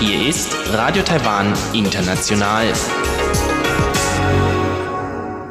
[0.00, 2.72] Hier ist Radio Taiwan International.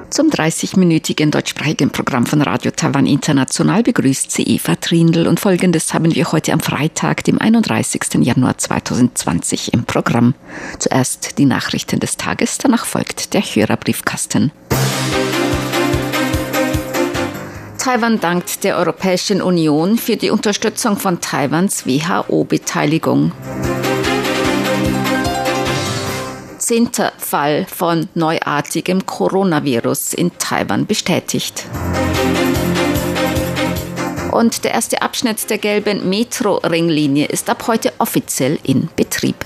[0.10, 6.16] Zum 30-minütigen deutschsprachigen Programm von Radio Taiwan International begrüßt sie Eva Trindl und folgendes haben
[6.16, 8.26] wir heute am Freitag, dem 31.
[8.26, 10.34] Januar 2020 im Programm.
[10.80, 14.52] Zuerst die Nachrichten des Tages, danach folgt der Hörerbriefkasten.
[17.80, 23.32] Taiwan dankt der Europäischen Union für die Unterstützung von Taiwans WHO-Beteiligung.
[26.58, 31.66] Zehnter Fall von neuartigem Coronavirus in Taiwan bestätigt.
[34.32, 39.46] Und der erste Abschnitt der gelben Metro-Ringlinie ist ab heute offiziell in Betrieb.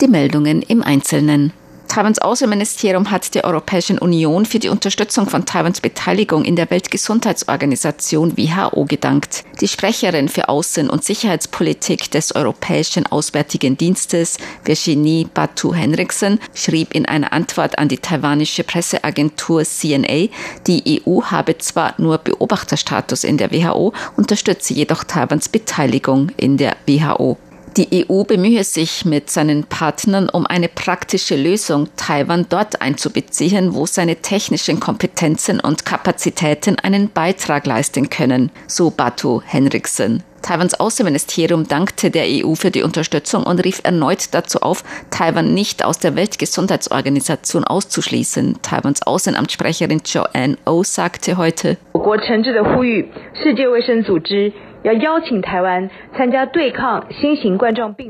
[0.00, 1.52] Die Meldungen im Einzelnen.
[1.94, 8.36] Taiwans Außenministerium hat der Europäischen Union für die Unterstützung von Taiwans Beteiligung in der Weltgesundheitsorganisation
[8.36, 9.44] WHO gedankt.
[9.60, 17.06] Die Sprecherin für Außen- und Sicherheitspolitik des Europäischen Auswärtigen Dienstes, Virginie Batu Henriksen, schrieb in
[17.06, 20.30] einer Antwort an die taiwanische Presseagentur CNA,
[20.66, 26.76] die EU habe zwar nur Beobachterstatus in der WHO, unterstütze jedoch Taiwans Beteiligung in der
[26.88, 27.38] WHO.
[27.76, 33.84] Die EU bemühe sich mit seinen Partnern um eine praktische Lösung, Taiwan dort einzubeziehen, wo
[33.84, 40.22] seine technischen Kompetenzen und Kapazitäten einen Beitrag leisten können, so Batu Henriksen.
[40.40, 45.84] Taiwans Außenministerium dankte der EU für die Unterstützung und rief erneut dazu auf, Taiwan nicht
[45.84, 48.58] aus der Weltgesundheitsorganisation auszuschließen.
[48.62, 51.76] Taiwans Außenamtssprecherin Joanne O oh sagte heute,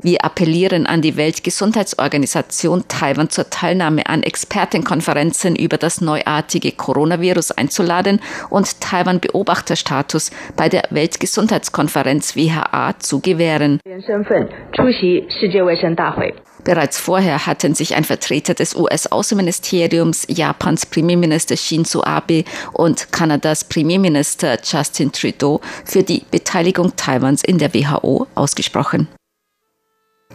[0.03, 8.21] wir appellieren an die Weltgesundheitsorganisation, Taiwan zur Teilnahme an Expertenkonferenzen über das neuartige Coronavirus einzuladen
[8.51, 13.79] und Taiwan Beobachterstatus bei der Weltgesundheitskonferenz WHA zu gewähren.
[16.65, 24.59] Bereits vorher hatten sich ein Vertreter des US-Außenministeriums, Japans Premierminister Shinzo Abe und Kanadas Premierminister
[24.65, 26.23] Justin Trudeau für die
[26.55, 29.09] Beteiligung Taiwans in der WHO ausgesprochen.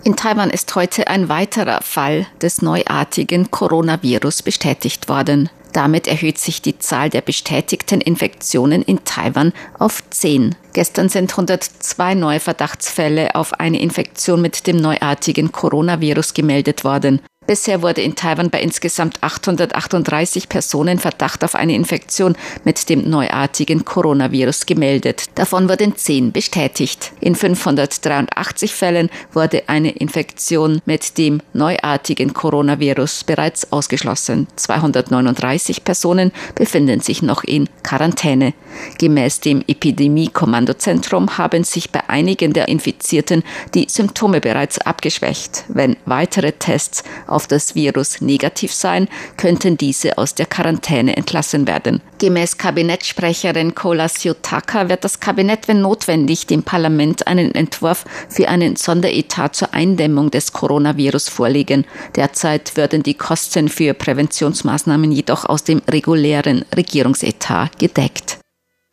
[0.03, 5.49] In Taiwan ist heute ein weiterer Fall des neuartigen Coronavirus bestätigt worden.
[5.71, 10.55] Damit erhöht sich die Zahl der bestätigten Infektionen in Taiwan auf 10.
[10.73, 17.21] Gestern sind 102 neue Verdachtsfälle auf eine Infektion mit dem neuartigen Coronavirus gemeldet worden.
[17.49, 23.85] Bisher wurde in Taiwan bei insgesamt 838 Personen Verdacht auf eine Infektion mit dem neuartigen
[23.85, 25.25] Coronavirus gemeldet.
[25.33, 27.11] Davon wurden 10 bestätigt.
[27.19, 34.45] In 583 Fällen wurde eine Infektion mit dem neuartigen Coronavirus bereits ausgeschlossen.
[34.55, 38.53] 239 Personen befinden sich noch in Quarantäne.
[38.99, 43.41] Gemäß dem Epidemie-Kommandozentrum haben sich bei einigen der Infizierten
[43.73, 45.63] die Symptome bereits abgeschwächt.
[45.67, 49.07] Wenn weitere Tests auf auf das Virus negativ seien,
[49.37, 52.01] könnten diese aus der Quarantäne entlassen werden.
[52.17, 58.75] Gemäß Kabinettsprecherin Kola Siotaka wird das Kabinett, wenn notwendig, dem Parlament einen Entwurf für einen
[58.75, 61.85] Sonderetat zur Eindämmung des Coronavirus vorlegen.
[62.17, 68.38] Derzeit würden die Kosten für Präventionsmaßnahmen jedoch aus dem regulären Regierungsetat gedeckt.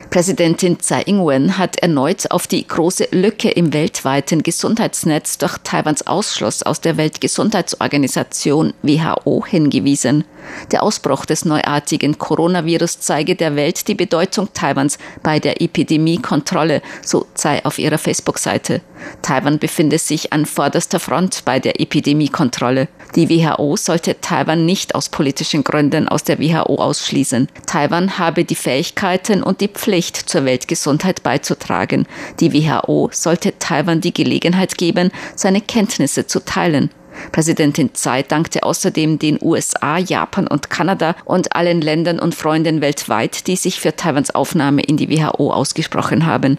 [0.09, 6.63] Präsidentin Tsai Ing-wen hat erneut auf die große Lücke im weltweiten Gesundheitsnetz durch Taiwans Ausschluss
[6.63, 10.23] aus der Weltgesundheitsorganisation WHO hingewiesen.
[10.71, 17.25] Der Ausbruch des neuartigen Coronavirus zeige der Welt die Bedeutung Taiwans bei der Epidemiekontrolle, so
[17.35, 18.81] Tsai auf ihrer Facebook-Seite.
[19.21, 22.87] Taiwan befinde sich an vorderster Front bei der Epidemiekontrolle.
[23.15, 27.47] Die WHO sollte Taiwan nicht aus politischen Gründen aus der WHO ausschließen.
[27.65, 32.05] Taiwan habe die Fähigkeiten und die Pflicht zur Weltgesundheit beizutragen.
[32.39, 36.89] Die WHO sollte Taiwan die Gelegenheit geben, seine Kenntnisse zu teilen.
[37.31, 43.47] Präsidentin Tsai dankte außerdem den USA, Japan und Kanada und allen Ländern und Freunden weltweit,
[43.47, 46.57] die sich für Taiwans Aufnahme in die WHO ausgesprochen haben.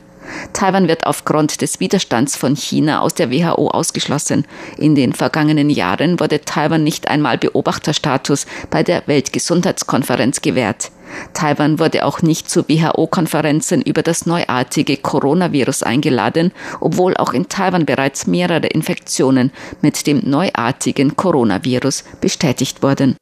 [0.52, 4.46] Taiwan wird aufgrund des Widerstands von China aus der WHO ausgeschlossen.
[4.76, 10.90] In den vergangenen Jahren wurde Taiwan nicht einmal Beobachterstatus bei der Weltgesundheitskonferenz gewährt.
[11.34, 17.86] Taiwan wurde auch nicht zu WHO-Konferenzen über das neuartige Coronavirus eingeladen, obwohl auch in Taiwan
[17.86, 23.16] bereits mehrere Infektionen mit dem neuartigen Coronavirus bestätigt wurden.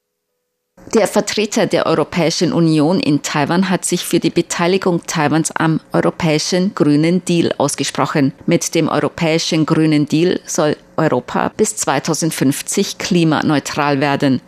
[0.94, 6.76] Der Vertreter der Europäischen Union in Taiwan hat sich für die Beteiligung Taiwans am Europäischen
[6.76, 8.32] Grünen Deal ausgesprochen.
[8.46, 14.40] Mit dem Europäischen Grünen Deal soll Europa bis 2050 klimaneutral werden.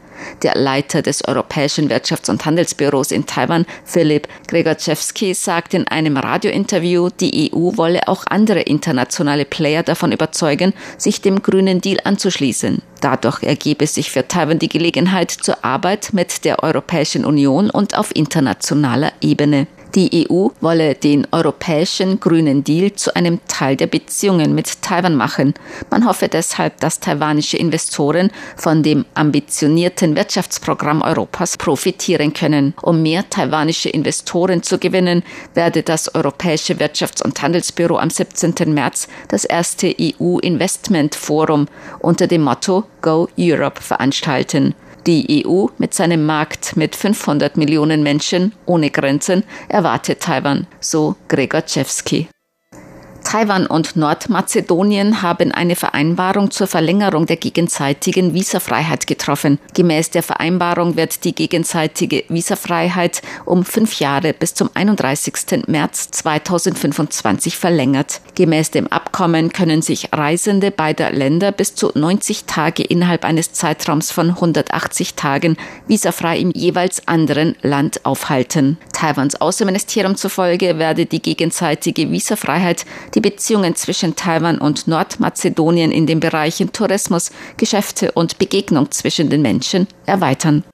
[0.43, 7.11] Der Leiter des Europäischen Wirtschafts- und Handelsbüros in Taiwan, Philipp Gregorczewski, sagt in einem Radiointerview,
[7.11, 12.83] die EU wolle auch andere internationale Player davon überzeugen, sich dem grünen Deal anzuschließen.
[13.01, 18.15] Dadurch ergebe sich für Taiwan die Gelegenheit zur Arbeit mit der Europäischen Union und auf
[18.15, 19.67] internationaler Ebene.
[19.95, 25.55] Die EU wolle den europäischen grünen Deal zu einem Teil der Beziehungen mit Taiwan machen.
[25.91, 32.75] Man hoffe deshalb, dass taiwanische Investoren von dem ambitionierten Wirtschaftsprogramm Europas profitieren können.
[32.83, 35.23] Um mehr taiwanische Investoren zu gewinnen,
[35.55, 38.75] werde das Europäische Wirtschafts- und Handelsbüro am 17.
[38.75, 41.67] März das erste EU-Investment Forum
[42.01, 44.75] unter dem Motto Go Europe veranstalten.
[45.09, 51.65] Die EU mit seinem Markt mit 500 Millionen Menschen ohne Grenzen erwartet Taiwan, so Gregor
[51.65, 52.29] Czewski.
[53.25, 59.59] Taiwan und Nordmazedonien haben eine Vereinbarung zur Verlängerung der gegenseitigen Visafreiheit getroffen.
[59.75, 65.67] Gemäß der Vereinbarung wird die gegenseitige Visafreiheit um fünf Jahre bis zum 31.
[65.67, 68.21] März 2025 verlängert.
[68.35, 74.11] Gemäß dem Abkommen können sich Reisende beider Länder bis zu 90 Tage innerhalb eines Zeitraums
[74.11, 75.57] von 180 Tagen
[75.87, 78.79] visafrei im jeweils anderen Land aufhalten.
[78.93, 82.85] Taiwans Außenministerium zufolge werde die gegenseitige Visafreiheit
[83.15, 89.43] die Beziehungen zwischen Taiwan und Nordmazedonien in den Bereichen Tourismus, Geschäfte und Begegnung zwischen den
[89.43, 90.65] Menschen erweitern.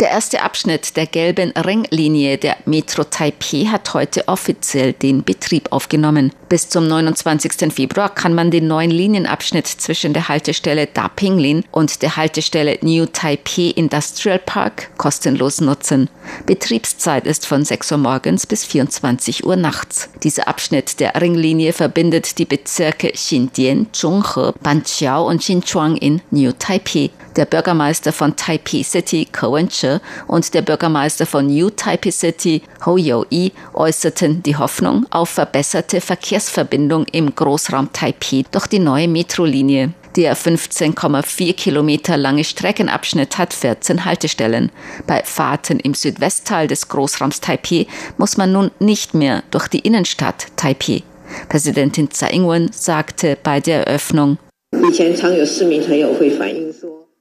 [0.00, 6.32] Der erste Abschnitt der gelben Ringlinie der Metro Taipei hat heute offiziell den Betrieb aufgenommen.
[6.54, 7.74] Bis zum 29.
[7.74, 13.06] Februar kann man den neuen Linienabschnitt zwischen der Haltestelle Da Pinglin und der Haltestelle New
[13.06, 16.08] Taipei Industrial Park kostenlos nutzen.
[16.46, 20.08] Betriebszeit ist von 6 Uhr morgens bis 24 Uhr nachts.
[20.22, 27.10] Dieser Abschnitt der Ringlinie verbindet die Bezirke Xindian, Zhonghe, Banqiao und Xinchuang in New Taipei.
[27.34, 32.96] Der Bürgermeister von Taipei City, Ko Wen-che, und der Bürgermeister von New Taipei City, Ho
[32.96, 36.00] Yo-i, äußerten die Hoffnung auf verbesserte
[36.48, 39.92] Verkehrsverbindung im Großraum Taipei durch die neue Metrolinie.
[40.16, 44.70] Der 15,4 Kilometer lange Streckenabschnitt hat 14 Haltestellen.
[45.06, 47.86] Bei Fahrten im Südwestteil des Großraums Taipei
[48.16, 51.02] muss man nun nicht mehr durch die Innenstadt Taipei.
[51.48, 54.38] Präsidentin Tsai Ing-wen sagte bei der Eröffnung,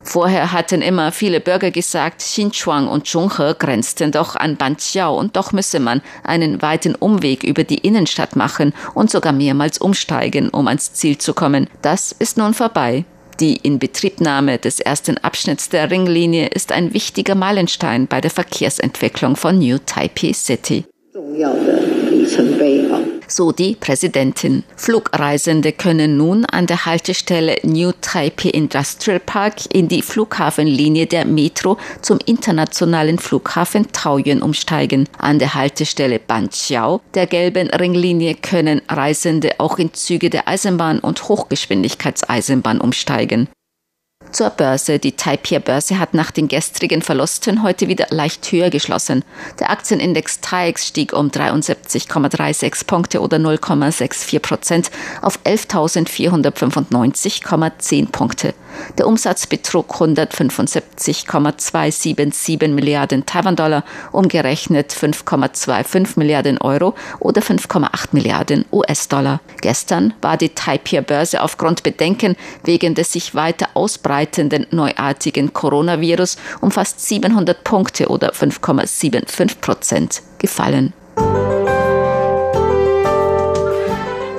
[0.04, 5.54] Vorher hatten immer viele Bürger gesagt, Xinchuang und Zhonghe grenzten doch an Banqiao und doch
[5.54, 10.94] müsse man einen weiten Umweg über die Innenstadt machen und sogar mehrmals umsteigen, um ans
[10.94, 11.68] Ziel zu kommen.
[11.82, 13.06] Das ist nun vorbei.
[13.40, 19.58] Die Inbetriebnahme des ersten Abschnitts der Ringlinie ist ein wichtiger Meilenstein bei der Verkehrsentwicklung von
[19.58, 20.86] New Taipei City
[23.28, 24.64] so die Präsidentin.
[24.76, 31.78] Flugreisende können nun an der Haltestelle New Taipei Industrial Park in die Flughafenlinie der Metro
[32.02, 35.08] zum internationalen Flughafen Taoyuan umsteigen.
[35.18, 41.28] An der Haltestelle Banqiao der gelben Ringlinie können Reisende auch in Züge der Eisenbahn und
[41.28, 43.48] Hochgeschwindigkeitseisenbahn umsteigen.
[44.34, 44.98] Zur Börse.
[44.98, 49.24] Die Taipei-Börse hat nach den gestrigen Verlusten heute wieder leicht höher geschlossen.
[49.60, 54.90] Der Aktienindex TAIEX stieg um 73,36 Punkte oder 0,64 Prozent
[55.22, 58.56] auf 11.495,10 Punkte.
[58.98, 69.42] Der Umsatz betrug 175,277 Milliarden Taiwan-Dollar, umgerechnet 5,25 Milliarden Euro oder 5,8 Milliarden US-Dollar.
[69.62, 74.23] Gestern war die Taipei-Börse aufgrund Bedenken wegen des sich weiter ausbreitenden
[74.72, 80.94] neuartigen Coronavirus um fast 700 Punkte oder 5,75 Prozent gefallen.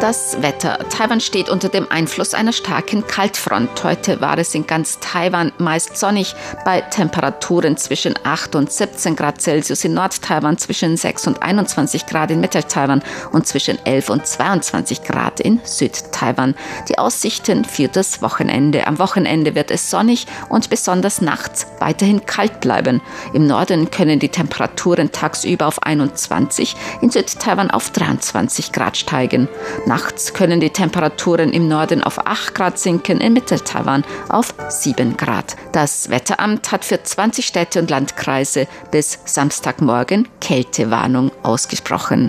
[0.04, 0.78] Das Wetter.
[0.90, 3.82] Taiwan steht unter dem Einfluss einer starken Kaltfront.
[3.84, 9.40] Heute war es in ganz Taiwan meist sonnig bei Temperaturen zwischen 8 und 17 Grad
[9.40, 15.04] Celsius in Nord-Taiwan, zwischen 6 und 21 Grad in Mittel-Taiwan und zwischen 11 und 22
[15.04, 16.54] Grad in Süd-Taiwan.
[16.90, 18.86] Die Aussichten für das Wochenende.
[18.86, 23.00] Am Wochenende wird es sonnig und besonders nachts weiterhin kalt bleiben.
[23.32, 29.48] Im Norden können die Temperaturen tagsüber auf 21, in Süd-Taiwan auf 23 Grad steigen.
[29.94, 35.54] Nachts können die Temperaturen im Norden auf 8 Grad sinken, in Mittel-Taiwan auf 7 Grad.
[35.70, 42.28] Das Wetteramt hat für 20 Städte und Landkreise bis Samstagmorgen Kältewarnung ausgesprochen.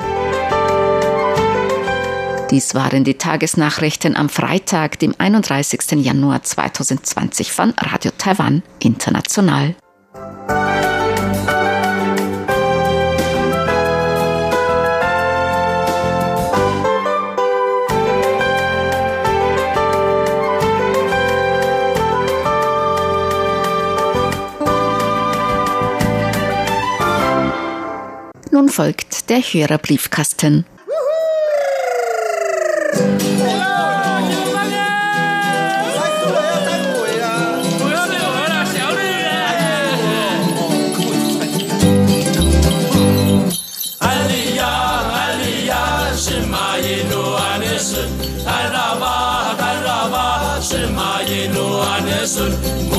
[2.51, 5.93] Dies waren die Tagesnachrichten am Freitag, dem 31.
[5.93, 9.73] Januar 2020 von Radio Taiwan International.
[28.75, 30.65] Folgt der Hörerbriefkasten.
[52.35, 52.94] sun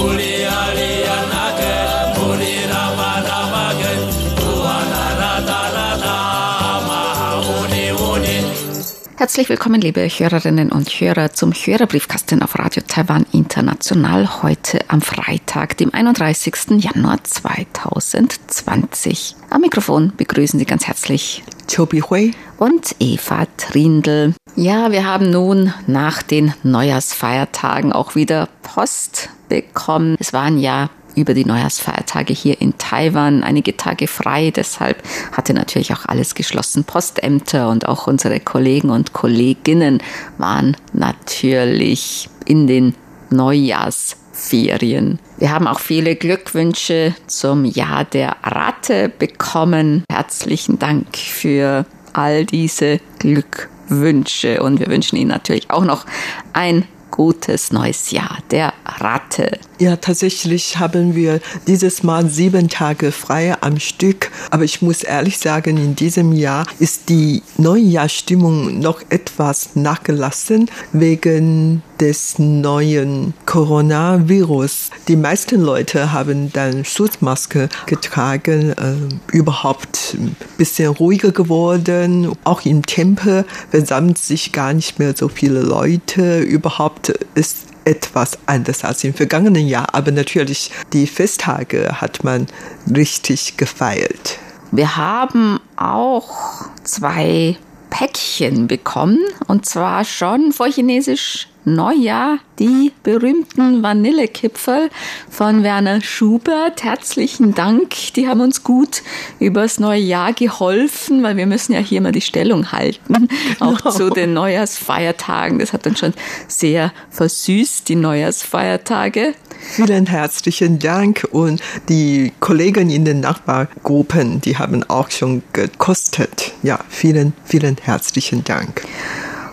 [9.18, 15.78] Herzlich willkommen, liebe Hörerinnen und Hörer, zum Hörerbriefkasten auf Radio Taiwan International heute am Freitag,
[15.78, 16.84] dem 31.
[16.84, 19.36] Januar 2020.
[19.48, 24.34] Am Mikrofon begrüßen Sie ganz herzlich Chobi Hui und Eva Trindl.
[24.54, 30.16] Ja, wir haben nun nach den Neujahrsfeiertagen auch wieder Post bekommen.
[30.20, 34.52] Es waren ja über die Neujahrsfeiertage hier in Taiwan einige Tage frei.
[34.54, 36.84] Deshalb hatte natürlich auch alles geschlossen.
[36.84, 40.02] Postämter und auch unsere Kollegen und Kolleginnen
[40.38, 42.94] waren natürlich in den
[43.30, 45.18] Neujahrsferien.
[45.38, 50.04] Wir haben auch viele Glückwünsche zum Jahr der Ratte bekommen.
[50.10, 53.76] Herzlichen Dank für all diese Glückwünsche.
[53.88, 56.06] Wünsche und wir wünschen Ihnen natürlich auch noch
[56.52, 56.84] ein
[57.16, 59.58] gutes neues Jahr der Ratte.
[59.78, 64.30] Ja, tatsächlich haben wir dieses Mal sieben Tage frei am Stück.
[64.50, 71.82] Aber ich muss ehrlich sagen, in diesem Jahr ist die Neujahrsstimmung noch etwas nachgelassen wegen
[72.00, 74.90] des neuen Coronavirus.
[75.08, 82.32] Die meisten Leute haben dann Schutzmaske getragen, äh, überhaupt ein bisschen ruhiger geworden.
[82.44, 86.40] Auch im Tempel versammelt sich gar nicht mehr so viele Leute.
[86.40, 89.94] Überhaupt ist etwas anders als im vergangenen Jahr.
[89.94, 92.46] Aber natürlich, die Festtage hat man
[92.94, 94.38] richtig gefeiert.
[94.72, 97.56] Wir haben auch zwei
[97.90, 104.88] Päckchen bekommen und zwar schon vor Chinesisch Neujahr die berühmten Vanillekipferl
[105.28, 106.84] von Werner Schubert.
[106.84, 107.90] Herzlichen Dank.
[108.14, 109.02] Die haben uns gut
[109.40, 113.28] übers neue Jahr geholfen, weil wir müssen ja hier mal die Stellung halten,
[113.60, 113.90] auch no.
[113.90, 115.58] zu den Neujahrsfeiertagen.
[115.58, 116.14] Das hat dann schon
[116.46, 119.34] sehr versüßt, die Neujahrsfeiertage.
[119.58, 126.52] Vielen herzlichen Dank und die Kollegen in den Nachbargruppen, die haben auch schon gekostet.
[126.62, 128.82] Ja, vielen, vielen herzlichen Dank.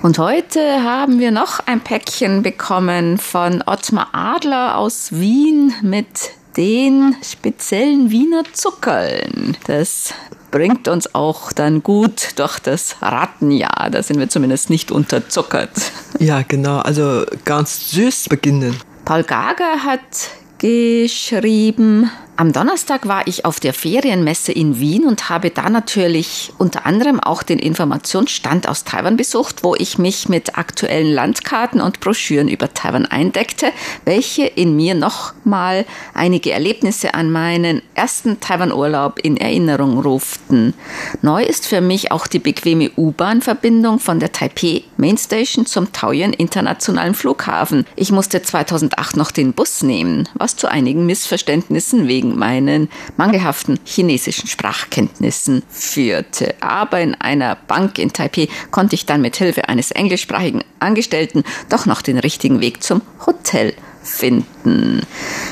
[0.03, 7.15] Und heute haben wir noch ein Päckchen bekommen von Ottmar Adler aus Wien mit den
[7.23, 9.55] speziellen Wiener Zuckerln.
[9.65, 10.13] Das
[10.51, 13.89] bringt uns auch dann gut durch das Rattenjahr.
[13.91, 15.71] Da sind wir zumindest nicht unterzuckert.
[16.19, 16.79] Ja, genau.
[16.79, 18.75] Also ganz süß beginnen.
[19.05, 20.01] Paul Gager hat
[20.57, 26.85] geschrieben, am Donnerstag war ich auf der Ferienmesse in Wien und habe da natürlich unter
[26.87, 32.47] anderem auch den Informationsstand aus Taiwan besucht, wo ich mich mit aktuellen Landkarten und Broschüren
[32.47, 33.67] über Taiwan eindeckte,
[34.05, 35.85] welche in mir nochmal
[36.15, 40.73] einige Erlebnisse an meinen ersten Taiwan-Urlaub in Erinnerung ruften.
[41.21, 47.13] Neu ist für mich auch die bequeme U-Bahn-Verbindung von der Taipei Mainstation zum Taoyuan Internationalen
[47.13, 47.85] Flughafen.
[47.95, 53.79] Ich musste 2008 noch den Bus nehmen, was zu einigen Missverständnissen wegen wegen meinen mangelhaften
[53.85, 56.55] chinesischen Sprachkenntnissen führte.
[56.61, 61.85] Aber in einer Bank in Taipei konnte ich dann mit Hilfe eines englischsprachigen Angestellten doch
[61.85, 65.01] noch den richtigen Weg zum Hotel finden.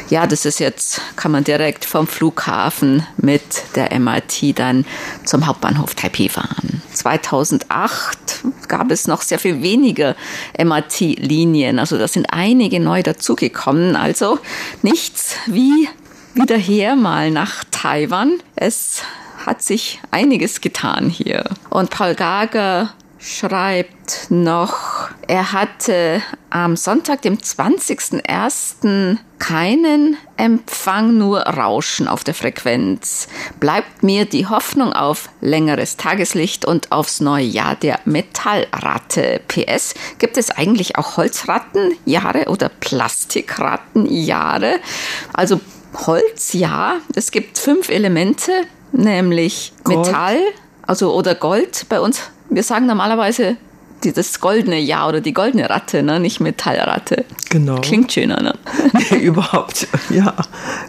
[0.09, 3.41] Ja, das ist jetzt, kann man direkt vom Flughafen mit
[3.75, 4.85] der MRT dann
[5.23, 6.81] zum Hauptbahnhof Taipei fahren.
[6.93, 10.15] 2008 gab es noch sehr viel weniger
[10.61, 14.39] MRT-Linien, also da sind einige neu dazugekommen, also
[14.81, 15.87] nichts wie
[16.33, 18.41] wieder her mal nach Taiwan.
[18.55, 19.03] Es
[19.45, 21.43] hat sich einiges getan hier.
[21.69, 29.17] Und Paul Gager schreibt noch, er hatte am Sonntag, dem 20.01.
[29.39, 33.27] keinen Empfang, nur Rauschen auf der Frequenz.
[33.59, 39.41] Bleibt mir die Hoffnung auf längeres Tageslicht und aufs neue Jahr der Metallratte.
[39.47, 44.79] PS, gibt es eigentlich auch Holzrattenjahre oder Plastikrattenjahre?
[45.31, 45.61] Also
[45.93, 46.95] Holz, ja.
[47.15, 48.51] Es gibt fünf Elemente,
[48.91, 50.07] nämlich Gold.
[50.07, 50.39] Metall,
[50.83, 51.86] also oder Gold.
[51.89, 53.57] Bei uns, wir sagen normalerweise
[54.03, 56.19] die, das goldene Jahr oder die goldene Ratte, ne?
[56.19, 57.25] nicht Metallratte.
[57.50, 57.79] Genau.
[57.81, 58.53] Klingt schöner, ne?
[59.12, 60.33] nee, überhaupt, ja.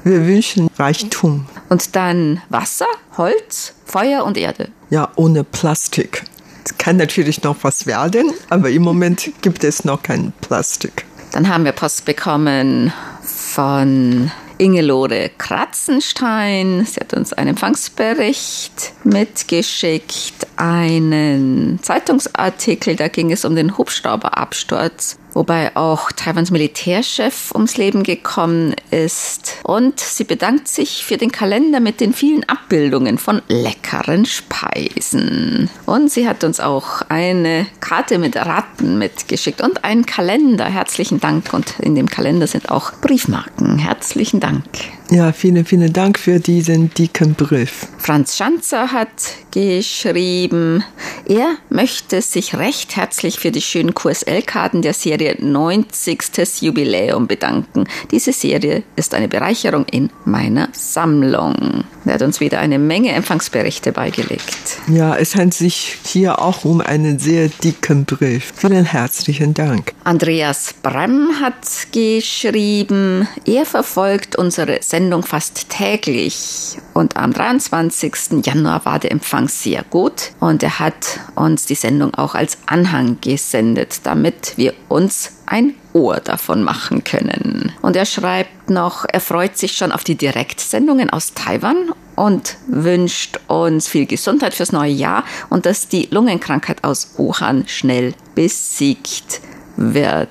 [0.04, 1.46] Wir wünschen Reichtum.
[1.68, 4.68] Und dann Wasser, Holz, Feuer und Erde.
[4.90, 6.24] Ja, ohne Plastik.
[6.64, 11.04] Es kann natürlich noch was werden, aber im Moment gibt es noch kein Plastik.
[11.32, 12.92] Dann haben wir Post bekommen
[13.22, 14.30] von
[14.62, 16.86] Ingelore Kratzenstein.
[16.86, 25.76] Sie hat uns einen Empfangsbericht mitgeschickt, einen Zeitungsartikel, da ging es um den Hubschrauberabsturz wobei
[25.76, 29.56] auch Taiwans Militärchef ums Leben gekommen ist.
[29.64, 35.70] Und sie bedankt sich für den Kalender mit den vielen Abbildungen von leckeren Speisen.
[35.86, 40.64] Und sie hat uns auch eine Karte mit Ratten mitgeschickt und einen Kalender.
[40.64, 41.52] Herzlichen Dank.
[41.52, 43.78] Und in dem Kalender sind auch Briefmarken.
[43.78, 44.62] Herzlichen Dank.
[45.12, 47.86] Ja, vielen, vielen Dank für diesen dicken Brief.
[47.98, 49.10] Franz Schanzer hat
[49.50, 50.82] geschrieben,
[51.28, 56.62] er möchte sich recht herzlich für die schönen QSL-Karten der Serie 90.
[56.62, 57.84] Jubiläum bedanken.
[58.10, 61.84] Diese Serie ist eine Bereicherung in meiner Sammlung.
[62.04, 64.78] Er hat uns wieder eine Menge Empfangsberichte beigelegt.
[64.88, 68.52] Ja, es handelt sich hier auch um einen sehr dicken Brief.
[68.56, 69.92] Vielen herzlichen Dank.
[70.04, 71.54] Andreas Brem hat
[71.92, 78.44] geschrieben, er verfolgt unsere Sendung fast täglich und am 23.
[78.44, 83.18] Januar war der Empfang sehr gut und er hat uns die Sendung auch als Anhang
[83.20, 87.72] gesendet, damit wir uns ein Ohr davon machen können.
[87.82, 93.38] Und er schreibt noch, er freut sich schon auf die Direktsendungen aus Taiwan und wünscht
[93.48, 99.40] uns viel Gesundheit fürs neue Jahr und dass die Lungenkrankheit aus Wuhan schnell besiegt
[99.76, 100.28] wird.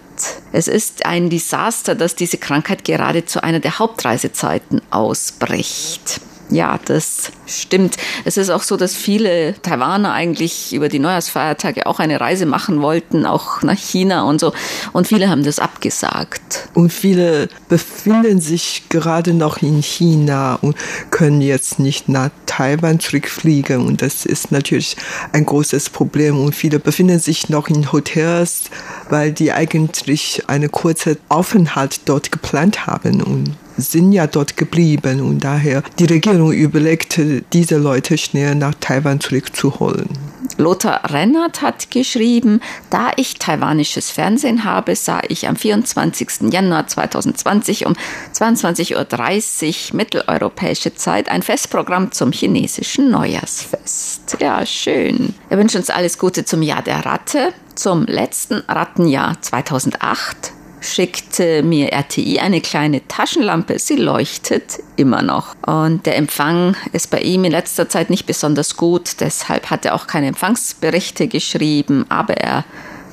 [0.51, 6.21] Es ist ein Desaster, dass diese Krankheit gerade zu einer der Hauptreisezeiten ausbricht.
[6.51, 7.95] Ja, das stimmt.
[8.25, 12.81] Es ist auch so, dass viele Taiwaner eigentlich über die Neujahrsfeiertage auch eine Reise machen
[12.81, 14.51] wollten, auch nach China und so.
[14.91, 16.69] Und viele haben das abgesagt.
[16.73, 20.75] Und viele befinden sich gerade noch in China und
[21.09, 23.87] können jetzt nicht nach Taiwan zurückfliegen.
[23.87, 24.97] Und das ist natürlich
[25.31, 26.37] ein großes Problem.
[26.37, 28.63] Und viele befinden sich noch in Hotels,
[29.09, 33.21] weil die eigentlich eine kurze Aufenthalt dort geplant haben.
[33.23, 39.19] Und sind ja dort geblieben und daher die Regierung überlegte, diese Leute schnell nach Taiwan
[39.19, 40.09] zurückzuholen.
[40.57, 46.51] Lothar Rennert hat geschrieben, da ich taiwanisches Fernsehen habe, sah ich am 24.
[46.51, 47.95] Januar 2020 um
[48.33, 54.37] 22.30 Uhr mitteleuropäische Zeit ein Festprogramm zum chinesischen Neujahrsfest.
[54.39, 55.33] Ja, schön.
[55.49, 61.93] Wir wünschen uns alles Gute zum Jahr der Ratte, zum letzten Rattenjahr 2008 schickte mir
[61.93, 63.79] RTI eine kleine Taschenlampe.
[63.79, 65.55] Sie leuchtet immer noch.
[65.65, 69.21] Und der Empfang ist bei ihm in letzter Zeit nicht besonders gut.
[69.21, 72.05] Deshalb hat er auch keine Empfangsberichte geschrieben.
[72.09, 72.65] Aber er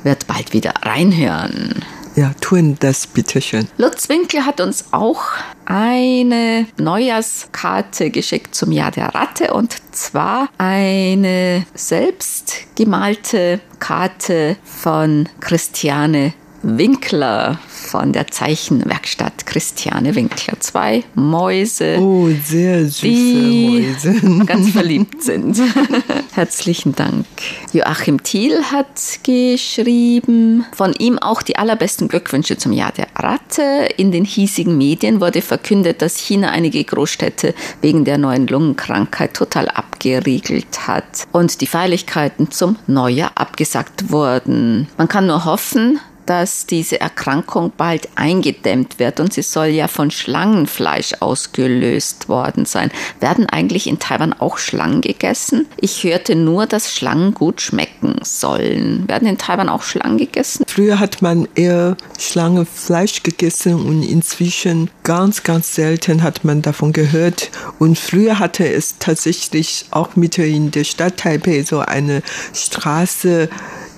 [0.02, 1.84] wird bald wieder reinhören.
[2.18, 3.68] Ja, tun das bitte schön.
[3.76, 5.22] Lutz Winkler hat uns auch
[5.66, 17.58] eine Neujahrskarte geschickt zum Jahr der Ratte und zwar eine selbstgemalte Karte von Christiane Winkler
[17.68, 20.60] von der Zeichenwerkstatt Christiane Winkler.
[20.60, 21.98] Zwei Mäuse.
[21.98, 24.44] Oh, sehr süße die Mäuse.
[24.46, 25.60] ganz verliebt sind.
[26.32, 27.26] Herzlichen Dank.
[27.72, 33.88] Joachim Thiel hat geschrieben, von ihm auch die allerbesten Glückwünsche zum Jahr der Ratte.
[33.96, 39.68] In den hiesigen Medien wurde verkündet, dass China einige Großstädte wegen der neuen Lungenkrankheit total
[39.68, 44.88] abgeriegelt hat und die Feierlichkeiten zum Neujahr abgesagt wurden.
[44.96, 50.10] Man kann nur hoffen, dass diese Erkrankung bald eingedämmt wird und sie soll ja von
[50.10, 52.90] Schlangenfleisch ausgelöst worden sein.
[53.18, 55.66] Werden eigentlich in Taiwan auch Schlangen gegessen?
[55.78, 59.08] Ich hörte nur, dass Schlangen gut schmecken sollen.
[59.08, 60.64] Werden in Taiwan auch Schlangen gegessen?
[60.68, 67.50] Früher hat man eher Schlangenfleisch gegessen und inzwischen ganz, ganz selten hat man davon gehört.
[67.78, 73.48] Und früher hatte es tatsächlich auch mitten in der Stadt Taipei so eine Straße,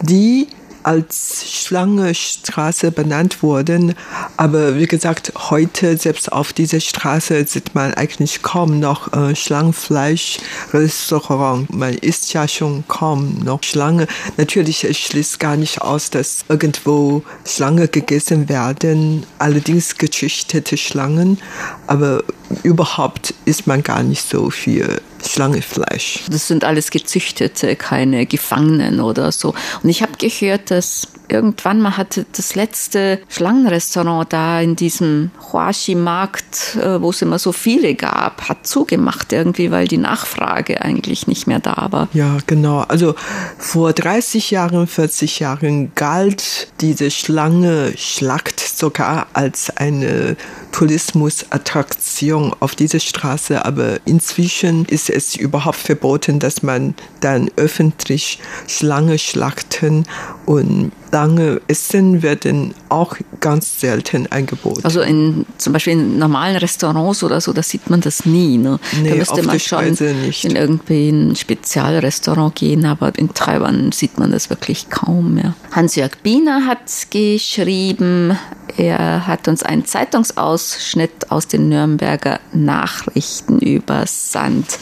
[0.03, 0.47] die
[0.91, 3.95] als Schlangestraße benannt wurden.
[4.37, 11.73] Aber wie gesagt, heute selbst auf dieser Straße sieht man eigentlich kaum noch äh, Schlangenfleisch-Restaurant.
[11.73, 14.09] Man isst ja schon kaum noch Schlange.
[14.37, 19.25] Natürlich schließt gar nicht aus, dass irgendwo Schlange gegessen werden.
[19.39, 21.39] Allerdings gezüchtete Schlangen.
[21.87, 22.25] Aber
[22.63, 26.25] überhaupt isst man gar nicht so viel Schlangefleisch.
[26.31, 29.55] Das sind alles gezüchtete, keine Gefangenen oder so.
[29.83, 36.77] Und ich habe gehört, dass irgendwann mal hatte das letzte Schlangenrestaurant da in diesem Huashi-Markt,
[36.77, 41.47] äh, wo es immer so viele gab, hat zugemacht irgendwie, weil die Nachfrage eigentlich nicht
[41.47, 42.09] mehr da war.
[42.13, 42.81] Ja, genau.
[42.81, 43.15] Also
[43.59, 50.37] vor 30 Jahren, 40 Jahren galt diese Schlange-Schlacht sogar als eine
[50.73, 59.19] Tourismusattraktion auf dieser Straße, aber inzwischen ist es überhaupt verboten, dass man dann öffentlich Schlange
[59.19, 60.07] schlachten
[60.47, 64.81] und lange Essen werden auch ganz selten angeboten.
[64.85, 68.59] Also in zum Beispiel in normalen Restaurants oder so, da sieht man das nie.
[68.59, 68.79] Ne?
[69.03, 74.19] Nee, da müsste auf man schon in irgendwie ein Spezialrestaurant gehen, aber in Taiwan sieht
[74.19, 75.55] man das wirklich kaum mehr.
[75.73, 78.37] Hans-Jörg Biener hat geschrieben,
[78.77, 84.79] er hat uns einen Zeitungsausschnitt aus den Nürnberger Nachrichten übersandt.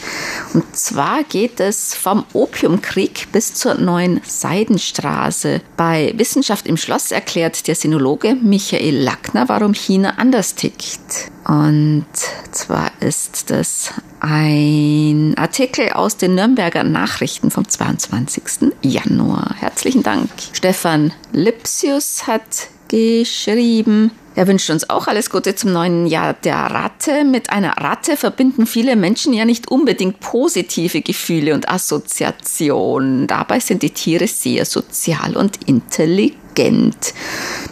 [0.53, 5.61] Und zwar geht es vom Opiumkrieg bis zur neuen Seidenstraße.
[5.77, 11.31] Bei Wissenschaft im Schloss erklärt der Sinologe Michael Lackner, warum China anders tickt.
[11.45, 12.05] Und
[12.51, 18.73] zwar ist das ein Artikel aus den Nürnberger Nachrichten vom 22.
[18.81, 19.55] Januar.
[19.57, 20.29] Herzlichen Dank.
[20.51, 24.11] Stefan Lipsius hat geschrieben.
[24.35, 27.23] Er wünscht uns auch alles Gute zum neuen Jahr der Ratte.
[27.25, 33.27] Mit einer Ratte verbinden viele Menschen ja nicht unbedingt positive Gefühle und Assoziationen.
[33.27, 37.13] Dabei sind die Tiere sehr sozial und intelligent.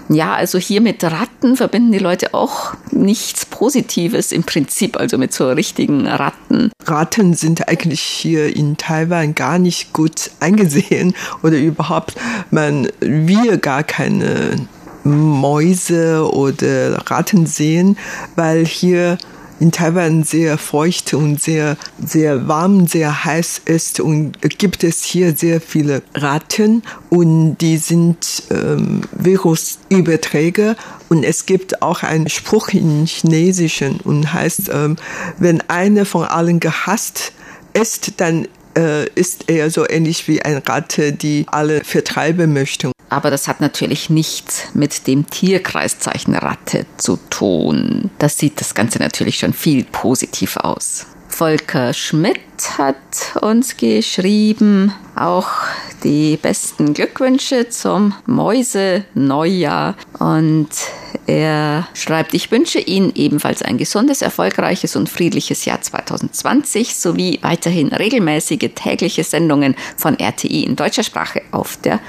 [0.09, 5.33] Ja, also hier mit Ratten verbinden die Leute auch nichts Positives im Prinzip, also mit
[5.33, 6.71] so richtigen Ratten.
[6.85, 12.15] Ratten sind eigentlich hier in Taiwan gar nicht gut eingesehen oder überhaupt,
[12.51, 14.67] man will gar keine
[15.07, 17.97] Mäuse oder Ratten sehen,
[18.35, 19.17] weil hier
[19.59, 25.35] in Taiwan sehr feucht und sehr, sehr warm, sehr heiß ist und gibt es hier
[25.35, 30.75] sehr viele Ratten und die sind ähm, Virusüberträger
[31.09, 34.97] und es gibt auch einen Spruch in Chinesischen und heißt, ähm,
[35.39, 37.31] wenn einer von allen gehasst
[37.73, 42.91] ist, dann äh, ist er so ähnlich wie eine Ratte, die alle vertreiben möchte.
[43.09, 48.09] Aber das hat natürlich nichts mit dem Tierkreiszeichen Ratte zu tun.
[48.19, 51.05] Das sieht das Ganze natürlich schon viel positiver aus.
[51.29, 52.39] Volker Schmidt
[52.79, 52.95] hat
[53.41, 55.49] uns geschrieben, auch
[56.03, 59.95] die besten Glückwünsche zum Mäuse-Neujahr.
[60.17, 60.69] Und
[61.27, 67.89] er schreibt, ich wünsche Ihnen ebenfalls ein gesundes, erfolgreiches und friedliches Jahr 2020 sowie weiterhin
[67.89, 71.99] regelmäßige tägliche Sendungen von RTI in deutscher Sprache auf der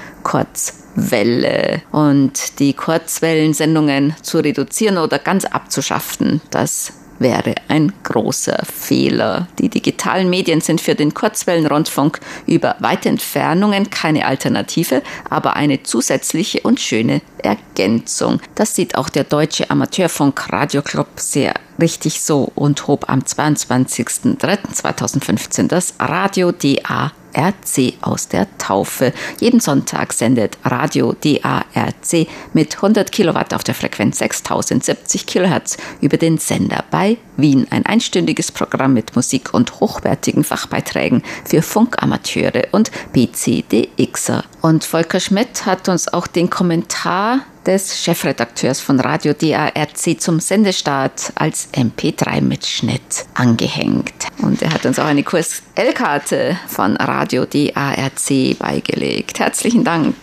[0.95, 1.81] Kurzwelle.
[1.91, 9.47] Und die Kurzwellensendungen zu reduzieren oder ganz abzuschaffen, das wäre ein großer Fehler.
[9.59, 16.61] Die digitalen Medien sind für den Kurzwellenrundfunk über weite Entfernungen keine Alternative, aber eine zusätzliche
[16.61, 18.39] und schöne Ergänzung.
[18.55, 25.95] Das sieht auch der Deutsche Amateurfunk Radioclub sehr richtig so und hob am 22.03.2015 das
[25.99, 29.13] Radio DA RC aus der Taufe.
[29.39, 36.37] Jeden Sonntag sendet Radio DARC mit 100 Kilowatt auf der Frequenz 6070 Kilohertz über den
[36.37, 37.67] Sender bei Wien.
[37.69, 44.43] Ein einstündiges Programm mit Musik und hochwertigen Fachbeiträgen für Funkamateure und PCDXer.
[44.61, 51.31] Und Volker Schmidt hat uns auch den Kommentar des Chefredakteurs von Radio DARC zum Sendestart
[51.35, 54.25] als MP3-Mitschnitt angehängt.
[54.41, 59.39] Und er hat uns auch eine Kurs-L-Karte von Radio DARC beigelegt.
[59.39, 60.15] Herzlichen Dank.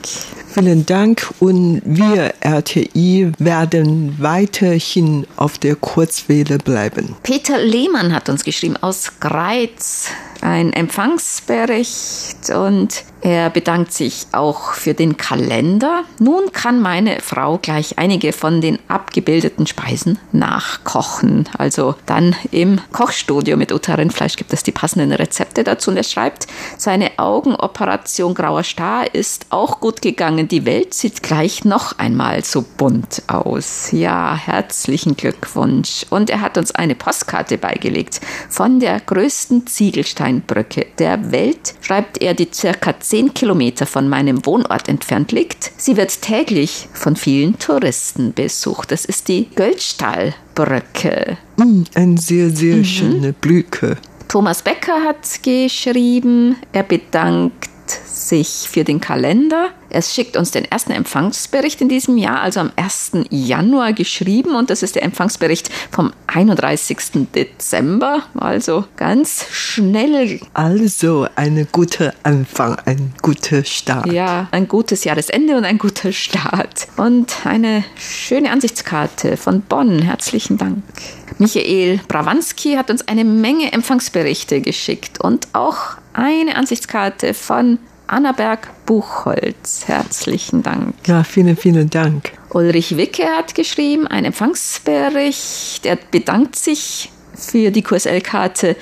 [0.49, 7.15] Vielen Dank und wir RTI werden weiterhin auf der Kurzwelle bleiben.
[7.23, 10.09] Peter Lehmann hat uns geschrieben aus Greiz
[10.41, 16.05] ein Empfangsbericht und er bedankt sich auch für den Kalender.
[16.21, 21.49] Nun kann meine Frau gleich einige von den abgebildeten Speisen nachkochen.
[21.59, 25.91] Also dann im Kochstudio mit Uta Rindfleisch gibt es die passenden Rezepte dazu.
[25.91, 26.47] Und er schreibt,
[26.79, 30.47] seine Augenoperation Grauer Star ist auch gut gegangen.
[30.47, 33.91] Die Welt sieht gleich noch einmal so bunt aus.
[33.91, 36.07] Ja, herzlichen Glückwunsch.
[36.11, 42.35] Und er hat uns eine Postkarte beigelegt von der größten Ziegelsteinbrücke der Welt, schreibt er,
[42.35, 45.73] die circa 10 Kilometer von meinem Wohnort entfernt liegt.
[45.77, 48.93] Sie wird täglich von vielen Touristen besucht.
[48.93, 51.39] Das ist die Göldstahlbrücke.
[51.57, 53.97] Mm, eine sehr, sehr schöne Brücke.
[54.29, 57.71] Thomas Becker hat geschrieben, er bedankt
[58.17, 59.69] sich für den Kalender.
[59.91, 63.13] Es schickt uns den ersten Empfangsbericht in diesem Jahr, also am 1.
[63.31, 67.29] Januar geschrieben und das ist der Empfangsbericht vom 31.
[67.35, 70.41] Dezember, also ganz schnell.
[70.55, 74.11] Also ein guter Anfang, ein guter Start.
[74.13, 76.89] Ja, ein gutes Jahresende und ein guter Start.
[76.97, 80.01] Und eine schöne Ansichtskarte von Bonn.
[80.01, 80.83] Herzlichen Dank.
[81.39, 89.87] Michael Brawanski hat uns eine Menge Empfangsberichte geschickt und auch eine Ansichtskarte von Annaberg Buchholz.
[89.87, 90.95] Herzlichen Dank.
[91.07, 92.33] Ja, vielen, vielen Dank.
[92.51, 95.85] Ulrich Wicke hat geschrieben, ein Empfangsbericht.
[95.85, 98.77] Er bedankt sich für die QSL-Karte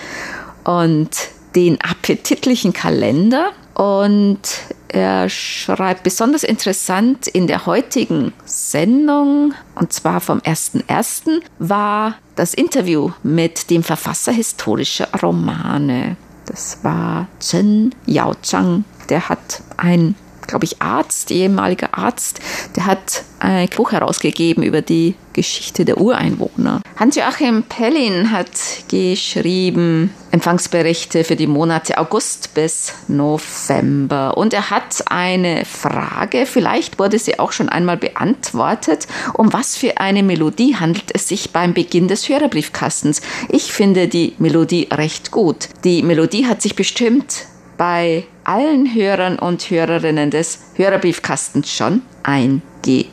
[0.64, 1.10] und
[1.54, 4.40] den appetitlichen Kalender und
[4.88, 13.10] er schreibt besonders interessant in der heutigen Sendung, und zwar vom 1.1., war das Interview
[13.24, 16.16] mit dem Verfasser historischer Romane.
[16.46, 18.84] Das war Chen Yaozhang.
[19.08, 20.14] Der hat ein
[20.46, 22.40] glaube ich, Arzt, ehemaliger Arzt,
[22.76, 26.80] der hat ein Buch herausgegeben über die Geschichte der Ureinwohner.
[26.96, 28.50] Hans-Joachim Pellin hat
[28.88, 34.36] geschrieben Empfangsberichte für die Monate August bis November.
[34.36, 39.08] Und er hat eine Frage, vielleicht wurde sie auch schon einmal beantwortet.
[39.34, 43.22] Um was für eine Melodie handelt es sich beim Beginn des Hörerbriefkastens?
[43.48, 45.68] Ich finde die Melodie recht gut.
[45.82, 53.10] Die Melodie hat sich bestimmt bei allen Hörern und Hörerinnen des Hörerbriefkastens schon eingeprägt.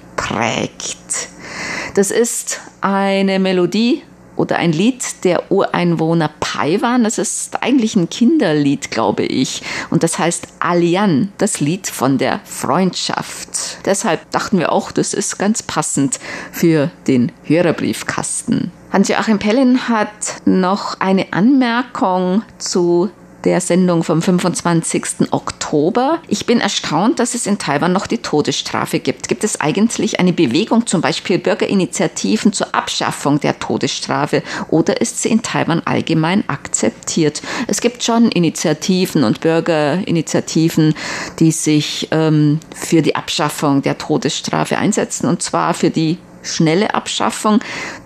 [1.95, 4.03] Das ist eine Melodie
[4.35, 7.03] oder ein Lied der Ureinwohner Paiwan.
[7.03, 9.61] Das ist eigentlich ein Kinderlied, glaube ich.
[9.89, 13.85] Und das heißt Alian, das Lied von der Freundschaft.
[13.85, 16.19] Deshalb dachten wir auch, das ist ganz passend
[16.51, 18.71] für den Hörerbriefkasten.
[18.91, 23.09] Hans-Joachim Pellin hat noch eine Anmerkung zu
[23.43, 25.31] der Sendung vom 25.
[25.31, 26.19] Oktober.
[26.27, 29.27] Ich bin erstaunt, dass es in Taiwan noch die Todesstrafe gibt.
[29.27, 35.29] Gibt es eigentlich eine Bewegung, zum Beispiel Bürgerinitiativen zur Abschaffung der Todesstrafe oder ist sie
[35.29, 37.41] in Taiwan allgemein akzeptiert?
[37.67, 40.93] Es gibt schon Initiativen und Bürgerinitiativen,
[41.39, 47.59] die sich ähm, für die Abschaffung der Todesstrafe einsetzen und zwar für die schnelle Abschaffung,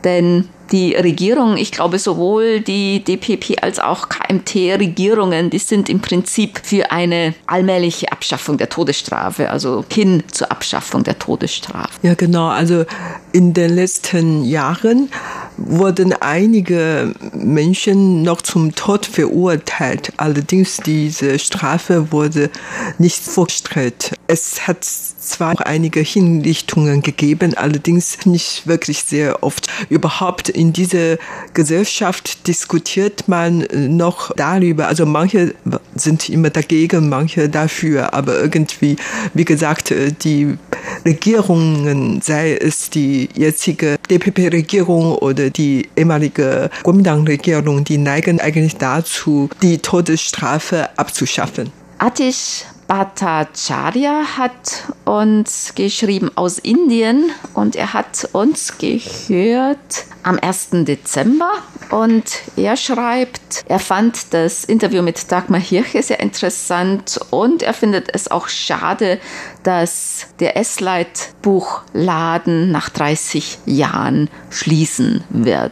[0.04, 6.60] denn die Regierung, ich glaube sowohl die DPP als auch KMT-Regierungen, die sind im Prinzip
[6.64, 11.90] für eine allmähliche Abschaffung der Todesstrafe, also hin zur Abschaffung der Todesstrafe.
[12.02, 12.48] Ja, genau.
[12.48, 12.86] Also
[13.32, 15.10] in den letzten Jahren
[15.58, 20.12] wurden einige Menschen noch zum Tod verurteilt.
[20.18, 22.50] Allerdings diese Strafe wurde
[22.98, 24.14] nicht vorgestellt.
[24.28, 29.68] Es hat zwar einige Hinrichtungen gegeben, allerdings nicht wirklich sehr oft.
[29.90, 31.18] Überhaupt in dieser
[31.54, 34.88] Gesellschaft diskutiert man noch darüber.
[34.88, 35.54] Also manche
[35.96, 38.96] sind immer dagegen, manche dafür, aber irgendwie,
[39.34, 40.58] wie gesagt, die
[41.06, 49.78] Regierungen, sei es die jetzige DPP-Regierung oder die ehemalige Kuomintang-Regierung, die neigen eigentlich dazu, die
[49.78, 51.72] Todesstrafe abzuschaffen.
[51.98, 60.70] Atish Bhattacharya hat uns geschrieben aus Indien und er hat uns gehört am 1.
[60.86, 61.50] Dezember
[61.90, 62.24] und
[62.56, 68.30] er schreibt, er fand das Interview mit Dagmar Hirche sehr interessant und er findet es
[68.30, 69.20] auch schade,
[69.66, 75.72] dass der S-Leit-Buchladen nach 30 Jahren schließen wird.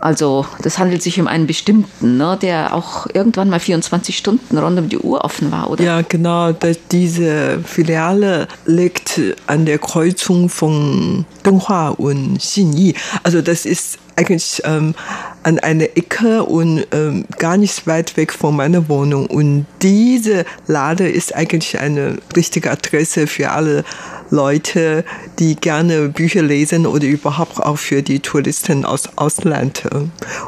[0.00, 4.78] Also das handelt sich um einen bestimmten, ne, der auch irgendwann mal 24 Stunden rund
[4.78, 5.84] um die Uhr offen war, oder?
[5.84, 6.52] Ja, genau.
[6.90, 12.94] Diese Filiale liegt an der Kreuzung von Donghua und Xinyi.
[13.22, 14.94] Also das ist eigentlich ähm,
[15.42, 19.26] an einer Ecke und ähm, gar nicht weit weg von meiner Wohnung.
[19.26, 23.84] Und diese Lade ist eigentlich eine richtige Adresse für alle
[24.30, 25.04] Leute,
[25.38, 29.82] die gerne Bücher lesen oder überhaupt auch für die Touristen aus Ausland.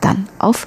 [0.00, 0.66] dann auf